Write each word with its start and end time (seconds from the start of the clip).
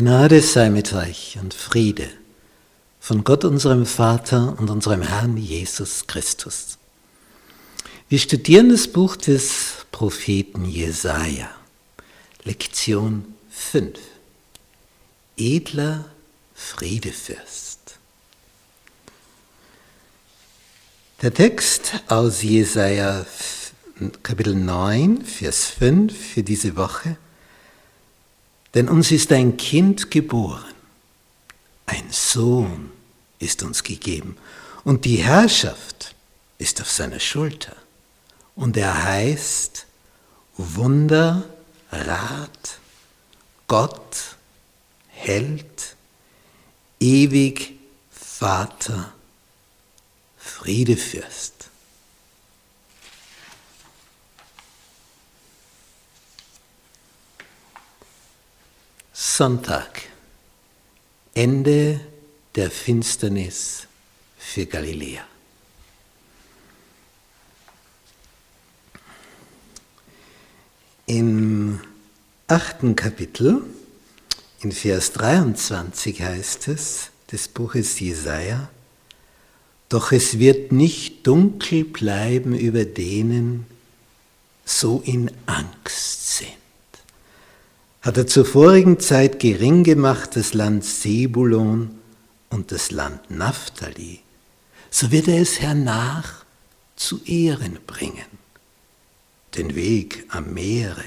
Gnade 0.00 0.40
sei 0.40 0.70
mit 0.70 0.94
euch 0.94 1.36
und 1.42 1.52
Friede 1.52 2.08
von 3.00 3.22
Gott 3.22 3.44
unserem 3.44 3.84
Vater 3.84 4.58
und 4.58 4.70
unserem 4.70 5.02
Herrn 5.02 5.36
Jesus 5.36 6.06
Christus. 6.06 6.78
Wir 8.08 8.18
studieren 8.18 8.70
das 8.70 8.88
Buch 8.88 9.14
des 9.16 9.84
Propheten 9.92 10.64
Jesaja, 10.64 11.50
Lektion 12.44 13.34
5. 13.50 13.98
Edler 15.36 16.06
Friedefürst. 16.54 17.80
Der 21.20 21.34
Text 21.34 21.92
aus 22.08 22.40
Jesaja 22.40 23.26
Kapitel 24.22 24.54
9, 24.54 25.26
Vers 25.26 25.66
5 25.66 26.16
für 26.16 26.42
diese 26.42 26.74
Woche 26.76 27.18
denn 28.74 28.88
uns 28.88 29.10
ist 29.10 29.32
ein 29.32 29.56
Kind 29.56 30.10
geboren, 30.10 30.74
ein 31.86 32.04
Sohn 32.10 32.90
ist 33.38 33.62
uns 33.62 33.82
gegeben 33.82 34.36
und 34.84 35.04
die 35.04 35.16
Herrschaft 35.16 36.14
ist 36.58 36.80
auf 36.80 36.90
seiner 36.90 37.20
Schulter. 37.20 37.74
Und 38.54 38.76
er 38.76 39.04
heißt 39.04 39.86
Wunder, 40.56 41.44
Rat, 41.90 42.78
Gott, 43.66 44.36
Held, 45.08 45.96
ewig 47.00 47.74
Vater, 48.10 49.12
Friedefürst. 50.38 51.69
Sonntag, 59.36 60.02
Ende 61.34 62.00
der 62.56 62.68
Finsternis 62.68 63.86
für 64.36 64.66
Galiläa. 64.66 65.24
Im 71.06 71.80
achten 72.48 72.96
Kapitel, 72.96 73.62
in 74.62 74.72
Vers 74.72 75.12
23 75.12 76.20
heißt 76.20 76.68
es, 76.68 77.10
des 77.30 77.46
Buches 77.46 78.00
Jesaja, 78.00 78.68
doch 79.88 80.10
es 80.10 80.40
wird 80.40 80.72
nicht 80.72 81.26
dunkel 81.26 81.84
bleiben 81.84 82.58
über 82.58 82.84
denen, 82.84 83.66
so 84.64 85.00
in 85.04 85.30
Angst 85.46 86.38
sind 86.38 86.59
hat 88.02 88.16
er 88.16 88.26
zur 88.26 88.44
vorigen 88.44 88.98
Zeit 88.98 89.38
gering 89.38 89.84
gemacht 89.84 90.30
das 90.34 90.54
Land 90.54 90.84
Sebulon 90.84 91.98
und 92.48 92.72
das 92.72 92.90
Land 92.90 93.30
Naphtali, 93.30 94.20
so 94.90 95.10
wird 95.10 95.28
er 95.28 95.40
es 95.40 95.60
hernach 95.60 96.44
zu 96.96 97.22
Ehren 97.24 97.78
bringen. 97.86 98.24
Den 99.56 99.74
Weg 99.74 100.24
am 100.30 100.54
Meere, 100.54 101.04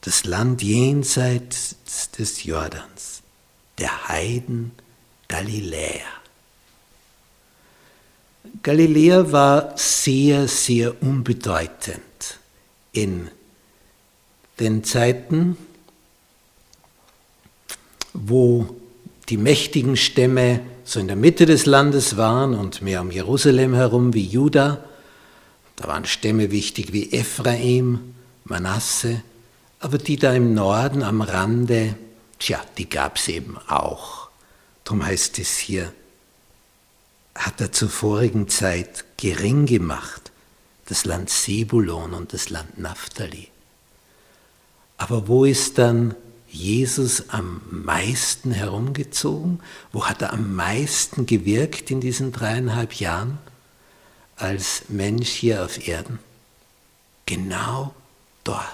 das 0.00 0.24
Land 0.24 0.62
jenseits 0.62 1.76
des 2.16 2.44
Jordans, 2.44 3.22
der 3.78 4.08
Heiden 4.08 4.72
Galiläa. 5.28 6.06
Galiläa 8.62 9.30
war 9.30 9.76
sehr, 9.76 10.48
sehr 10.48 11.02
unbedeutend 11.02 12.38
in 12.92 13.28
den 14.58 14.84
Zeiten 14.84 15.56
wo 18.26 18.76
die 19.28 19.36
mächtigen 19.36 19.96
Stämme 19.96 20.60
so 20.84 21.00
in 21.00 21.06
der 21.06 21.16
Mitte 21.16 21.46
des 21.46 21.66
Landes 21.66 22.16
waren 22.16 22.54
und 22.54 22.82
mehr 22.82 23.02
um 23.02 23.10
Jerusalem 23.10 23.74
herum 23.74 24.14
wie 24.14 24.24
Juda. 24.24 24.82
Da 25.76 25.88
waren 25.88 26.06
Stämme 26.06 26.50
wichtig 26.50 26.92
wie 26.92 27.12
Ephraim, 27.12 28.14
Manasse, 28.44 29.22
aber 29.80 29.98
die 29.98 30.16
da 30.16 30.32
im 30.32 30.54
Norden 30.54 31.02
am 31.02 31.20
Rande, 31.20 31.94
tja, 32.38 32.60
die 32.78 32.88
gab 32.88 33.16
es 33.16 33.28
eben 33.28 33.56
auch. 33.68 34.28
Darum 34.84 35.04
heißt 35.04 35.38
es 35.38 35.56
hier, 35.56 35.92
hat 37.34 37.60
er 37.60 37.70
zur 37.70 37.90
vorigen 37.90 38.48
Zeit 38.48 39.04
gering 39.18 39.66
gemacht, 39.66 40.32
das 40.86 41.04
Land 41.04 41.30
Sebulon 41.30 42.14
und 42.14 42.32
das 42.32 42.50
Land 42.50 42.78
Naphtali. 42.78 43.48
Aber 44.96 45.28
wo 45.28 45.44
ist 45.44 45.78
dann 45.78 46.14
Jesus 46.50 47.28
am 47.28 47.60
meisten 47.70 48.52
herumgezogen? 48.52 49.60
Wo 49.92 50.06
hat 50.06 50.22
er 50.22 50.32
am 50.32 50.54
meisten 50.54 51.26
gewirkt 51.26 51.90
in 51.90 52.00
diesen 52.00 52.32
dreieinhalb 52.32 52.94
Jahren 52.94 53.38
als 54.36 54.84
Mensch 54.88 55.28
hier 55.28 55.64
auf 55.64 55.86
Erden? 55.86 56.18
Genau 57.26 57.94
dort, 58.44 58.66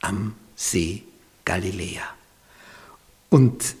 am 0.00 0.34
See 0.56 1.02
Galiläa. 1.44 2.02
Und 3.30 3.74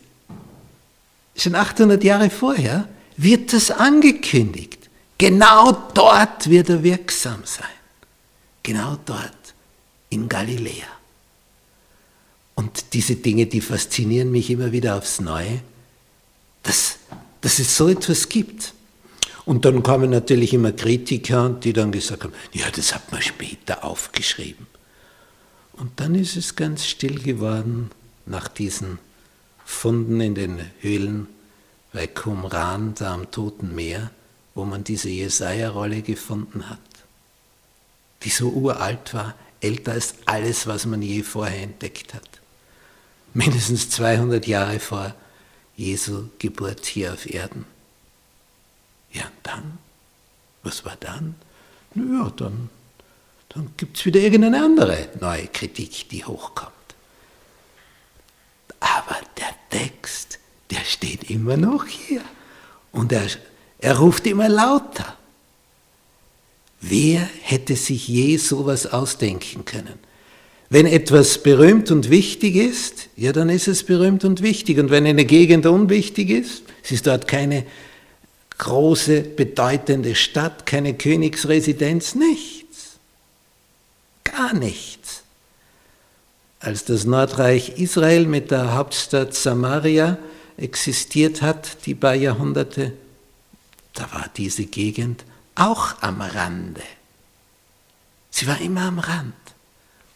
schon 1.36 1.54
800 1.54 2.02
Jahre 2.02 2.30
vorher 2.30 2.88
wird 3.16 3.52
das 3.52 3.70
angekündigt. 3.70 4.88
Genau 5.18 5.72
dort 5.94 6.48
wird 6.48 6.68
er 6.70 6.82
wirksam 6.82 7.42
sein. 7.44 7.68
Genau 8.62 8.96
dort 9.04 9.54
in 10.08 10.28
Galiläa. 10.28 10.86
Und 12.74 12.92
diese 12.92 13.14
Dinge, 13.14 13.46
die 13.46 13.60
faszinieren 13.60 14.32
mich 14.32 14.50
immer 14.50 14.72
wieder 14.72 14.96
aufs 14.96 15.20
Neue, 15.20 15.60
dass, 16.64 16.96
dass 17.40 17.60
es 17.60 17.76
so 17.76 17.88
etwas 17.88 18.28
gibt. 18.28 18.74
Und 19.44 19.64
dann 19.64 19.84
kamen 19.84 20.10
natürlich 20.10 20.52
immer 20.54 20.72
Kritiker, 20.72 21.50
die 21.50 21.72
dann 21.72 21.92
gesagt 21.92 22.24
haben, 22.24 22.32
ja, 22.52 22.68
das 22.72 22.92
hat 22.92 23.12
man 23.12 23.22
später 23.22 23.84
aufgeschrieben. 23.84 24.66
Und 25.74 26.00
dann 26.00 26.16
ist 26.16 26.36
es 26.36 26.56
ganz 26.56 26.84
still 26.84 27.20
geworden 27.20 27.92
nach 28.26 28.48
diesen 28.48 28.98
Funden 29.64 30.20
in 30.20 30.34
den 30.34 30.58
Höhlen 30.80 31.28
bei 31.92 32.08
Qumran, 32.08 32.94
da 32.96 33.14
am 33.14 33.30
Toten 33.30 33.72
Meer, 33.76 34.10
wo 34.56 34.64
man 34.64 34.82
diese 34.82 35.10
Jesaja-Rolle 35.10 36.02
gefunden 36.02 36.68
hat, 36.68 36.80
die 38.24 38.30
so 38.30 38.48
uralt 38.48 39.14
war, 39.14 39.34
älter 39.60 39.92
als 39.92 40.16
alles, 40.26 40.66
was 40.66 40.86
man 40.86 41.02
je 41.02 41.22
vorher 41.22 41.62
entdeckt 41.62 42.14
hat 42.14 42.40
mindestens 43.34 43.90
200 43.90 44.46
Jahre 44.46 44.80
vor 44.80 45.14
Jesu 45.76 46.28
Geburt 46.38 46.86
hier 46.86 47.12
auf 47.12 47.28
Erden. 47.28 47.66
Ja, 49.12 49.24
und 49.24 49.32
dann? 49.42 49.78
Was 50.62 50.84
war 50.84 50.96
dann? 50.98 51.34
Naja, 51.94 52.32
dann, 52.36 52.70
dann 53.50 53.70
gibt 53.76 53.98
es 53.98 54.06
wieder 54.06 54.20
irgendeine 54.20 54.64
andere 54.64 55.08
neue 55.20 55.46
Kritik, 55.48 56.08
die 56.08 56.24
hochkommt. 56.24 56.72
Aber 58.80 59.16
der 59.36 59.54
Text, 59.70 60.38
der 60.70 60.84
steht 60.84 61.30
immer 61.30 61.56
noch 61.56 61.86
hier. 61.86 62.22
Und 62.92 63.12
er, 63.12 63.26
er 63.78 63.98
ruft 63.98 64.26
immer 64.26 64.48
lauter. 64.48 65.16
Wer 66.80 67.20
hätte 67.42 67.76
sich 67.76 68.08
je 68.08 68.36
sowas 68.36 68.86
ausdenken 68.86 69.64
können? 69.64 69.98
Wenn 70.74 70.86
etwas 70.86 71.40
berühmt 71.40 71.92
und 71.92 72.10
wichtig 72.10 72.56
ist, 72.56 73.08
ja, 73.14 73.30
dann 73.30 73.48
ist 73.48 73.68
es 73.68 73.84
berühmt 73.84 74.24
und 74.24 74.42
wichtig. 74.42 74.76
Und 74.80 74.90
wenn 74.90 75.06
eine 75.06 75.24
Gegend 75.24 75.66
unwichtig 75.66 76.30
ist, 76.30 76.64
es 76.82 76.90
ist 76.90 77.06
dort 77.06 77.28
keine 77.28 77.64
große, 78.58 79.20
bedeutende 79.20 80.16
Stadt, 80.16 80.66
keine 80.66 80.94
Königsresidenz, 80.94 82.16
nichts. 82.16 82.96
Gar 84.24 84.52
nichts. 84.54 85.22
Als 86.58 86.84
das 86.84 87.04
Nordreich 87.04 87.78
Israel 87.78 88.26
mit 88.26 88.50
der 88.50 88.74
Hauptstadt 88.74 89.32
Samaria 89.32 90.18
existiert 90.56 91.40
hat, 91.40 91.86
die 91.86 91.94
paar 91.94 92.16
Jahrhunderte, 92.16 92.94
da 93.92 94.12
war 94.12 94.28
diese 94.36 94.64
Gegend 94.64 95.24
auch 95.54 96.02
am 96.02 96.20
Rande. 96.20 96.82
Sie 98.32 98.48
war 98.48 98.60
immer 98.60 98.86
am 98.86 98.98
Rand 98.98 99.34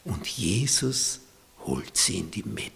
und 0.08 0.26
Jesus 0.26 1.20
holt 1.66 1.96
sie 1.96 2.18
in 2.18 2.30
die 2.30 2.42
Mitte. 2.42 2.74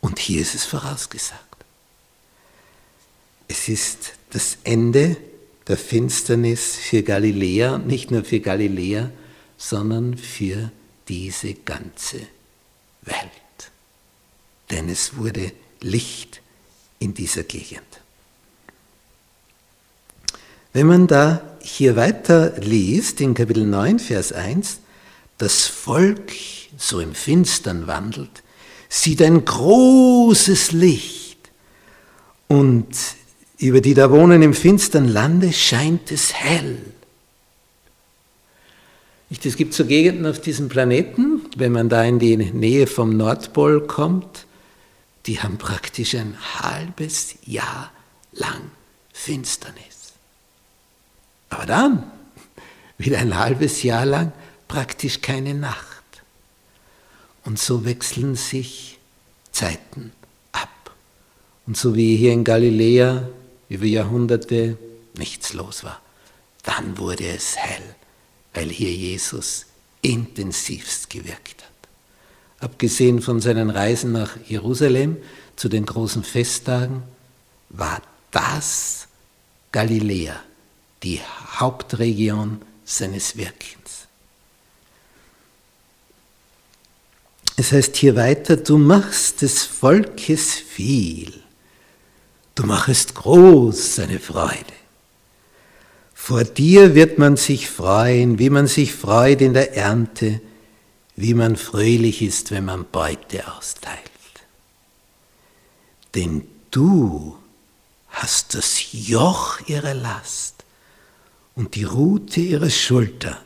Und 0.00 0.18
hier 0.18 0.40
ist 0.40 0.54
es 0.54 0.64
vorausgesagt. 0.64 1.64
Es 3.48 3.68
ist 3.68 4.12
das 4.30 4.58
Ende 4.64 5.16
der 5.68 5.76
Finsternis 5.76 6.76
für 6.76 7.02
Galiläa, 7.02 7.78
nicht 7.78 8.10
nur 8.10 8.24
für 8.24 8.40
Galiläa, 8.40 9.10
sondern 9.56 10.16
für 10.16 10.72
diese 11.08 11.54
ganze 11.54 12.20
Welt. 13.02 13.70
Denn 14.70 14.88
es 14.88 15.16
wurde 15.16 15.52
Licht 15.80 16.40
in 16.98 17.14
dieser 17.14 17.42
Gegend. 17.42 17.82
Wenn 20.72 20.86
man 20.86 21.06
da 21.06 21.42
hier 21.60 21.96
weiter 21.96 22.58
liest, 22.58 23.20
in 23.20 23.34
Kapitel 23.34 23.66
9, 23.66 23.98
Vers 23.98 24.32
1, 24.32 24.78
das 25.42 25.66
Volk 25.66 26.30
so 26.76 27.00
im 27.00 27.16
Finstern 27.16 27.88
wandelt, 27.88 28.44
sieht 28.88 29.20
ein 29.20 29.44
großes 29.44 30.70
Licht 30.70 31.50
und 32.46 32.86
über 33.58 33.80
die 33.80 33.94
da 33.94 34.12
wohnen 34.12 34.40
im 34.42 34.54
finstern 34.54 35.08
Lande 35.08 35.52
scheint 35.52 36.12
es 36.12 36.32
hell. 36.32 36.78
Es 39.30 39.56
gibt 39.56 39.74
so 39.74 39.84
Gegenden 39.84 40.26
auf 40.26 40.40
diesem 40.40 40.68
Planeten, 40.68 41.40
wenn 41.56 41.72
man 41.72 41.88
da 41.88 42.04
in 42.04 42.20
die 42.20 42.36
Nähe 42.36 42.86
vom 42.86 43.16
Nordpol 43.16 43.84
kommt, 43.88 44.46
die 45.26 45.40
haben 45.40 45.58
praktisch 45.58 46.14
ein 46.14 46.36
halbes 46.60 47.34
Jahr 47.44 47.90
lang 48.30 48.70
Finsternis. 49.12 50.12
Aber 51.50 51.66
dann 51.66 52.04
wieder 52.98 53.18
ein 53.18 53.36
halbes 53.36 53.82
Jahr 53.82 54.06
lang 54.06 54.32
praktisch 54.72 55.20
keine 55.20 55.52
Nacht. 55.52 56.02
Und 57.44 57.58
so 57.58 57.84
wechseln 57.84 58.36
sich 58.36 58.98
Zeiten 59.50 60.12
ab. 60.52 60.94
Und 61.66 61.76
so 61.76 61.94
wie 61.94 62.16
hier 62.16 62.32
in 62.32 62.42
Galiläa 62.42 63.28
über 63.68 63.84
Jahrhunderte 63.84 64.78
nichts 65.12 65.52
los 65.52 65.84
war, 65.84 66.00
dann 66.62 66.96
wurde 66.96 67.26
es 67.26 67.54
hell, 67.54 67.82
weil 68.54 68.70
hier 68.70 68.90
Jesus 68.90 69.66
intensivst 70.00 71.10
gewirkt 71.10 71.62
hat. 71.62 72.70
Abgesehen 72.70 73.20
von 73.20 73.42
seinen 73.42 73.68
Reisen 73.68 74.12
nach 74.12 74.38
Jerusalem 74.48 75.18
zu 75.54 75.68
den 75.68 75.84
großen 75.84 76.24
Festtagen, 76.24 77.02
war 77.68 78.00
das 78.30 79.06
Galiläa, 79.70 80.40
die 81.02 81.20
Hauptregion 81.58 82.62
seines 82.86 83.36
Wirkens. 83.36 83.82
Es 87.62 87.70
heißt 87.70 87.94
hier 87.94 88.16
weiter, 88.16 88.56
du 88.56 88.76
machst 88.76 89.42
des 89.42 89.62
Volkes 89.62 90.54
viel, 90.54 91.32
du 92.56 92.64
machest 92.64 93.14
groß 93.14 93.94
seine 93.94 94.18
Freude. 94.18 94.74
Vor 96.12 96.42
dir 96.42 96.96
wird 96.96 97.18
man 97.18 97.36
sich 97.36 97.70
freuen, 97.70 98.40
wie 98.40 98.50
man 98.50 98.66
sich 98.66 98.92
freut 98.92 99.40
in 99.40 99.54
der 99.54 99.76
Ernte, 99.76 100.40
wie 101.14 101.34
man 101.34 101.54
fröhlich 101.54 102.20
ist, 102.20 102.50
wenn 102.50 102.64
man 102.64 102.84
Beute 102.90 103.46
austeilt. 103.56 104.10
Denn 106.16 106.42
du 106.72 107.36
hast 108.08 108.56
das 108.56 108.92
Joch 108.92 109.60
ihrer 109.68 109.94
Last 109.94 110.64
und 111.54 111.76
die 111.76 111.84
Rute 111.84 112.40
ihrer 112.40 112.70
Schulter 112.70 113.38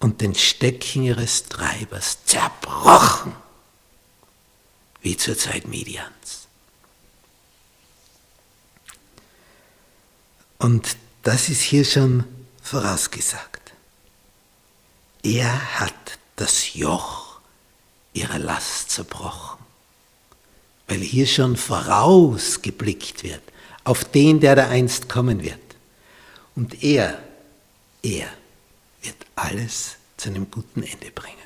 und 0.00 0.20
den 0.22 0.34
Stecken 0.34 1.04
ihres 1.04 1.44
Treibers 1.44 2.24
zerbrochen, 2.24 3.34
wie 5.02 5.16
zur 5.16 5.36
Zeit 5.36 5.68
Midians. 5.68 6.48
Und 10.58 10.96
das 11.22 11.48
ist 11.48 11.60
hier 11.60 11.84
schon 11.84 12.24
vorausgesagt. 12.62 13.72
Er 15.22 15.80
hat 15.80 16.18
das 16.36 16.74
Joch 16.74 17.40
ihrer 18.14 18.38
Last 18.38 18.90
zerbrochen, 18.90 19.58
weil 20.88 21.00
hier 21.00 21.26
schon 21.26 21.56
vorausgeblickt 21.56 23.22
wird 23.22 23.42
auf 23.84 24.04
den, 24.04 24.40
der 24.40 24.56
da 24.56 24.68
einst 24.68 25.08
kommen 25.08 25.42
wird. 25.42 25.58
Und 26.56 26.82
er, 26.82 27.22
er 28.02 28.28
wird 29.02 29.16
alles 29.36 29.96
zu 30.16 30.28
einem 30.28 30.50
guten 30.50 30.82
Ende 30.82 31.10
bringen. 31.10 31.39